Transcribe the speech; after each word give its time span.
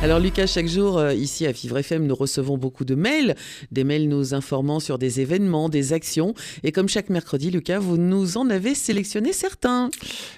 Alors 0.00 0.20
Lucas, 0.20 0.46
chaque 0.46 0.68
jour 0.68 0.96
euh, 0.96 1.12
ici 1.12 1.44
à 1.44 1.50
Vivre 1.50 1.76
FM, 1.76 2.06
nous 2.06 2.14
recevons 2.14 2.56
beaucoup 2.56 2.84
de 2.84 2.94
mails, 2.94 3.34
des 3.72 3.82
mails 3.82 4.08
nous 4.08 4.32
informant 4.32 4.78
sur 4.78 4.96
des 4.96 5.20
événements, 5.20 5.68
des 5.68 5.92
actions. 5.92 6.34
Et 6.62 6.70
comme 6.70 6.88
chaque 6.88 7.10
mercredi, 7.10 7.50
Lucas, 7.50 7.80
vous 7.80 7.96
nous 7.96 8.38
en 8.38 8.48
avez 8.48 8.76
sélectionné 8.76 9.32
certains. 9.32 9.90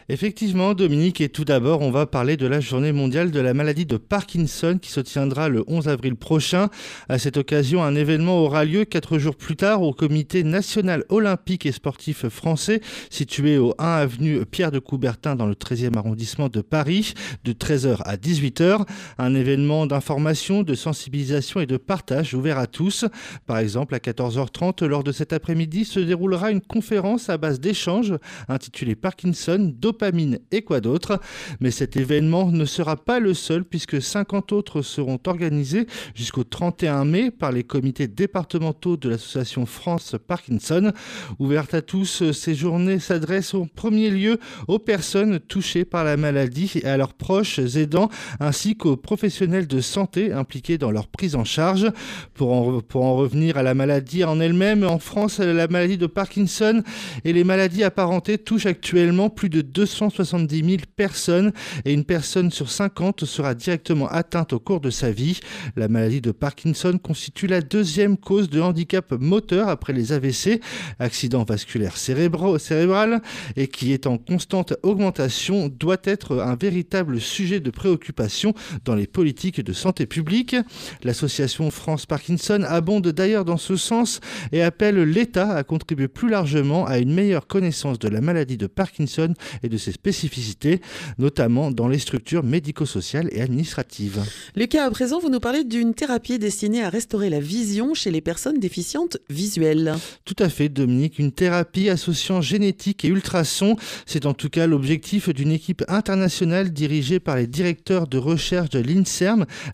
Effectivement, 0.09 0.73
Dominique, 0.73 1.21
et 1.21 1.29
tout 1.29 1.45
d'abord, 1.45 1.83
on 1.83 1.91
va 1.91 2.07
parler 2.07 2.39
de 2.39 2.47
la 2.47 2.61
journée 2.61 2.93
mondiale 2.93 3.31
de 3.31 3.39
la 3.39 3.53
maladie 3.53 3.85
de 3.85 3.99
Parkinson 3.99 4.79
qui 4.81 4.91
se 4.91 5.01
tiendra 5.01 5.51
le 5.51 5.63
11 5.67 5.89
avril 5.89 6.17
prochain. 6.17 6.71
À 7.11 7.19
cette 7.19 7.37
occasion, 7.37 7.85
un 7.85 7.95
événement 7.95 8.39
aura 8.39 8.65
lieu 8.65 8.87
quatre 8.87 9.19
jours 9.19 9.37
plus 9.37 9.57
tard 9.57 9.83
au 9.83 9.93
Comité 9.93 10.43
national 10.43 11.05
olympique 11.11 11.67
et 11.67 11.73
sportif 11.73 12.27
français, 12.29 12.81
situé 13.11 13.59
au 13.59 13.75
1 13.79 13.85
avenue 13.85 14.47
Pierre 14.47 14.71
de 14.71 14.79
Coubertin 14.79 15.37
dans 15.37 15.47
le 15.47 15.55
13e 15.55 15.99
arrondissement 15.99 16.49
de 16.49 16.63
Paris, 16.63 17.13
de 17.45 17.53
13h 17.53 17.99
à 18.07 18.17
18h. 18.17 18.87
Un 19.19 19.35
événement 19.35 19.50
événement 19.51 19.87
d'information, 19.87 20.63
de 20.63 20.75
sensibilisation 20.75 21.59
et 21.61 21.67
de 21.67 21.77
partage 21.77 22.35
ouvert 22.35 22.57
à 22.57 22.69
tous. 22.69 23.05
Par 23.47 23.59
exemple, 23.59 23.97
à 23.97 23.99
14h30, 23.99 24.85
lors 24.85 25.03
de 25.03 25.11
cet 25.11 25.33
après-midi, 25.33 25.85
se 25.85 25.99
déroulera 25.99 26.53
une 26.53 26.61
conférence 26.61 27.29
à 27.29 27.37
base 27.37 27.59
d'échanges 27.59 28.15
intitulée 28.49 28.95
Parkinson, 28.95 29.73
dopamine 29.77 30.39
et 30.53 30.63
quoi 30.63 30.81
d'autre. 30.81 31.21
Mais 31.59 31.73
cet 31.73 31.97
événement 31.97 32.53
ne 32.53 32.65
sera 32.65 32.95
pas 32.97 33.19
le 33.19 33.35
seul 33.35 33.65
puisque 33.65 34.01
50 34.01 34.53
autres 34.53 34.83
seront 34.83 35.19
organisés 35.27 35.89
jusqu'au 36.15 36.45
31 36.45 37.05
mai 37.05 37.33
par 37.33 37.51
les 37.51 37.65
comités 37.65 38.07
départementaux 38.07 38.97
de 38.97 39.09
l'association 39.09 39.67
France 39.67 40.15
Parkinson. 40.29 40.93
Ouverte 41.41 41.75
à 41.75 41.83
tous, 41.83 42.31
ces 42.31 42.55
journées 42.55 43.01
s'adressent 43.01 43.55
en 43.55 43.67
premier 43.67 44.11
lieu 44.11 44.39
aux 44.69 44.79
personnes 44.79 45.41
touchées 45.41 45.85
par 45.85 46.05
la 46.05 46.17
maladie 46.17 46.71
et 46.77 46.87
à 46.87 46.97
leurs 46.97 47.15
proches 47.15 47.59
aidants 47.59 48.11
ainsi 48.39 48.77
qu'aux 48.77 48.97
professionnels 48.97 49.40
de 49.47 49.81
santé 49.81 50.33
impliqués 50.33 50.77
dans 50.77 50.91
leur 50.91 51.07
prise 51.07 51.35
en 51.35 51.45
charge. 51.45 51.91
Pour 52.35 52.53
en, 52.53 52.81
pour 52.81 53.05
en 53.05 53.17
revenir 53.17 53.57
à 53.57 53.63
la 53.63 53.75
maladie 53.75 54.23
en 54.25 54.39
elle-même, 54.39 54.85
en 54.85 54.99
France, 54.99 55.39
la 55.39 55.67
maladie 55.67 55.97
de 55.97 56.07
Parkinson 56.07 56.83
et 57.25 57.33
les 57.33 57.45
maladies 57.45 57.85
apparentées 57.85 58.39
touchent 58.39 58.67
actuellement 58.67 59.31
plus 59.31 59.49
de 59.49 59.63
270 59.63 60.65
000 60.65 60.77
personnes 60.95 61.53
et 61.85 61.93
une 61.93 62.05
personne 62.05 62.51
sur 62.51 62.71
50 62.71 63.25
sera 63.25 63.55
directement 63.55 64.09
atteinte 64.09 64.53
au 64.53 64.59
cours 64.59 64.81
de 64.81 64.91
sa 64.91 65.11
vie. 65.11 65.41
La 65.77 65.89
maladie 65.89 66.21
de 66.21 66.33
Parkinson 66.33 66.99
constitue 67.03 67.47
la 67.47 67.63
deuxième 67.63 68.19
cause 68.19 68.51
de 68.51 68.61
handicap 68.61 69.13
moteur 69.13 69.69
après 69.69 69.93
les 69.93 70.13
AVC, 70.13 70.61
accident 70.99 71.45
vasculaire 71.45 71.97
cérébral, 71.97 73.23
et 73.57 73.69
qui 73.69 73.93
est 73.93 74.07
en 74.07 74.19
constante 74.19 74.75
augmentation, 74.83 75.69
doit 75.69 76.01
être 76.05 76.41
un 76.41 76.57
véritable 76.57 77.21
sujet 77.21 77.61
de 77.61 77.71
préoccupation 77.71 78.55
dans 78.85 78.95
les 78.95 79.07
politiques 79.07 79.30
de 79.33 79.73
santé 79.73 80.07
publique. 80.07 80.57
L'association 81.05 81.71
France 81.71 82.05
Parkinson 82.05 82.65
abonde 82.67 83.09
d'ailleurs 83.09 83.45
dans 83.45 83.57
ce 83.57 83.77
sens 83.77 84.21
et 84.53 84.63
appelle 84.63 85.03
l'État 85.03 85.53
à 85.53 85.63
contribuer 85.63 86.09
plus 86.09 86.29
largement 86.29 86.85
à 86.87 86.99
une 86.99 87.13
meilleure 87.13 87.47
connaissance 87.47 87.99
de 87.99 88.09
la 88.09 88.21
maladie 88.21 88.57
de 88.57 88.67
Parkinson 88.67 89.35
et 89.63 89.69
de 89.69 89.77
ses 89.77 89.93
spécificités, 89.93 90.81
notamment 91.19 91.71
dans 91.71 91.89
les 91.89 91.99
structures 91.99 92.43
médico-sociales 92.43 93.29
et 93.33 93.41
administratives. 93.41 94.21
Lucas, 94.57 94.85
à 94.85 94.91
présent, 94.91 95.21
vous 95.21 95.31
nous 95.31 95.41
parlez 95.41 95.65
d'une 95.65 95.95
thérapie 95.95 96.39
destinée 96.39 96.83
à 96.83 96.89
restaurer 96.89 97.31
la 97.31 97.41
vision 97.41 97.95
chez 97.95 98.11
les 98.11 98.21
personnes 98.21 98.59
déficientes 98.59 99.19
visuelles. 99.29 99.95
Tout 100.25 100.37
à 100.39 100.49
fait, 100.49 100.69
Dominique. 100.69 101.19
Une 101.19 101.33
thérapie 101.33 101.89
associant 101.89 102.41
génétique 102.41 103.05
et 103.05 103.09
ultrasons. 103.09 103.77
C'est 104.07 104.27
en 104.27 104.35
tout 104.35 104.49
cas 104.49 104.67
l'objectif 104.67 105.29
d'une 105.29 105.53
équipe 105.53 105.85
internationale 105.89 106.73
dirigée 106.73 107.21
par 107.21 107.37
les 107.37 107.47
directeurs 107.47 108.07
de 108.07 108.19
recherche 108.19 108.71
de 108.71 108.81
l'INSEE 108.81 109.20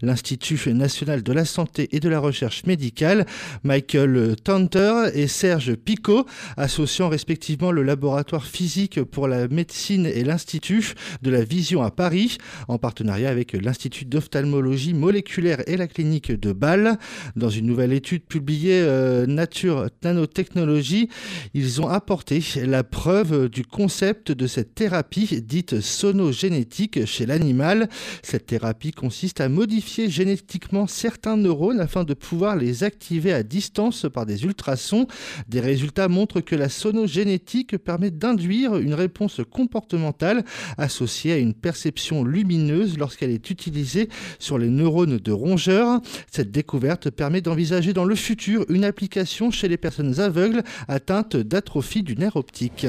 l'Institut 0.02 0.72
national 0.72 1.22
de 1.22 1.32
la 1.32 1.44
santé 1.44 1.88
et 1.92 2.00
de 2.00 2.08
la 2.08 2.18
recherche 2.18 2.64
médicale, 2.64 3.26
Michael 3.62 4.36
Tanter 4.42 5.10
et 5.14 5.26
Serge 5.26 5.74
Picot, 5.74 6.26
associant 6.56 7.08
respectivement 7.08 7.70
le 7.70 7.82
laboratoire 7.82 8.44
physique 8.44 9.02
pour 9.02 9.28
la 9.28 9.48
médecine 9.48 10.06
et 10.06 10.24
l'Institut 10.24 10.94
de 11.22 11.30
la 11.30 11.44
vision 11.44 11.82
à 11.82 11.90
Paris, 11.90 12.38
en 12.68 12.78
partenariat 12.78 13.30
avec 13.30 13.52
l'Institut 13.52 14.04
d'ophtalmologie 14.04 14.94
moléculaire 14.94 15.62
et 15.66 15.76
la 15.76 15.86
clinique 15.86 16.32
de 16.32 16.52
Bâle. 16.52 16.98
Dans 17.36 17.50
une 17.50 17.66
nouvelle 17.66 17.92
étude 17.92 18.24
publiée 18.24 18.80
euh, 18.80 19.26
Nature 19.26 19.88
Nanotechnologie, 20.02 21.08
ils 21.54 21.80
ont 21.80 21.88
apporté 21.88 22.42
la 22.64 22.84
preuve 22.84 23.48
du 23.48 23.64
concept 23.64 24.32
de 24.32 24.46
cette 24.46 24.74
thérapie 24.74 25.40
dite 25.42 25.80
sonogénétique 25.80 27.06
chez 27.06 27.26
l'animal. 27.26 27.88
Cette 28.22 28.46
thérapie 28.46 28.92
à 29.40 29.48
modifier 29.48 30.08
génétiquement 30.10 30.86
certains 30.86 31.36
neurones 31.36 31.80
afin 31.80 32.04
de 32.04 32.14
pouvoir 32.14 32.56
les 32.56 32.84
activer 32.84 33.32
à 33.32 33.42
distance 33.42 34.06
par 34.12 34.26
des 34.26 34.44
ultrasons. 34.44 35.06
Des 35.48 35.60
résultats 35.60 36.08
montrent 36.08 36.40
que 36.40 36.56
la 36.56 36.68
sonogénétique 36.68 37.76
permet 37.78 38.10
d'induire 38.10 38.76
une 38.76 38.94
réponse 38.94 39.40
comportementale 39.50 40.44
associée 40.78 41.32
à 41.32 41.38
une 41.38 41.54
perception 41.54 42.24
lumineuse 42.24 42.98
lorsqu'elle 42.98 43.30
est 43.30 43.50
utilisée 43.50 44.08
sur 44.38 44.58
les 44.58 44.68
neurones 44.68 45.18
de 45.18 45.32
rongeurs. 45.32 46.00
Cette 46.30 46.50
découverte 46.50 47.10
permet 47.10 47.40
d'envisager 47.40 47.92
dans 47.92 48.04
le 48.04 48.14
futur 48.14 48.64
une 48.68 48.84
application 48.84 49.50
chez 49.50 49.68
les 49.68 49.76
personnes 49.76 50.20
aveugles 50.20 50.62
atteintes 50.88 51.36
d'atrophie 51.36 52.02
du 52.02 52.16
nerf 52.16 52.36
optique. 52.36 52.86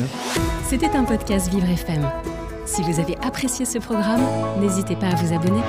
C'était 0.68 0.90
un 0.90 1.03
podcast 1.03 1.50
Vivre 1.50 1.69
FM. 1.69 2.06
Si 2.66 2.81
vous 2.81 3.00
avez 3.00 3.16
apprécié 3.22 3.66
ce 3.66 3.78
programme, 3.78 4.22
n'hésitez 4.59 4.96
pas 4.97 5.08
à 5.08 5.16
vous 5.16 5.34
abonner. 5.34 5.62